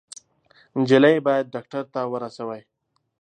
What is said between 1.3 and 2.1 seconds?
ډاکټر ته